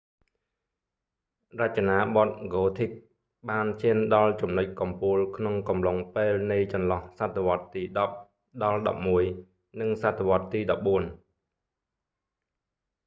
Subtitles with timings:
[1.61, 7.83] រចនាបថ gothic ហ្គោធិក​បានឈានដល់ចំណុចកំពូលក្នុងកំឡុងពេលនៃ​ចន្លោះសតវត្សទី
[8.23, 10.59] 10 ដល់​11 និង​សតវត្ស​ទី
[11.09, 11.11] 14។